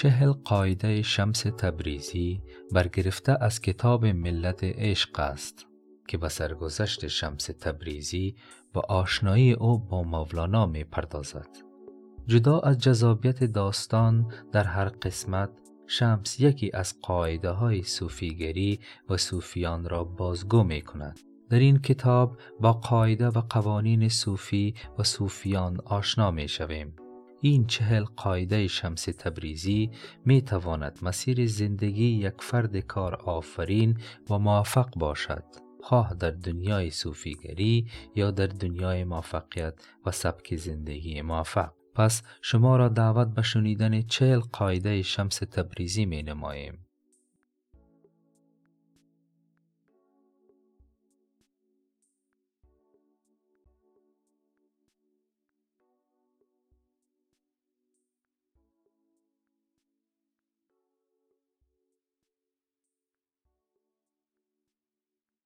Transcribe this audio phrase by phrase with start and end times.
[0.00, 2.42] چهل قاعده شمس تبریزی
[2.72, 5.66] برگرفته از کتاب ملت عشق است
[6.08, 8.36] که به سرگذشت شمس تبریزی
[8.74, 11.48] و آشنایی او با مولانا می پردازد.
[12.26, 15.50] جدا از جذابیت داستان در هر قسمت
[15.86, 21.20] شمس یکی از قاعده های صوفیگری و صوفیان را بازگو می کند.
[21.50, 26.94] در این کتاب با قاعده و قوانین صوفی و صوفیان آشنا می شویم.
[27.40, 29.90] این چهل قاعده شمس تبریزی
[30.24, 33.98] می تواند مسیر زندگی یک فرد کار آفرین
[34.30, 35.44] و موفق باشد.
[35.82, 39.74] خواه در دنیای صوفیگری یا در دنیای موفقیت
[40.06, 41.72] و سبک زندگی موفق.
[41.94, 46.89] پس شما را دعوت به شنیدن چهل قاعده شمس تبریزی می نماییم